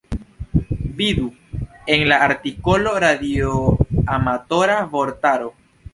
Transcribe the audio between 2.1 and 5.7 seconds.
la artikolo radioamatora vortaro.